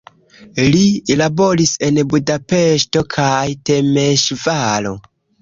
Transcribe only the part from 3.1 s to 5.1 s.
kaj Temeŝvaro.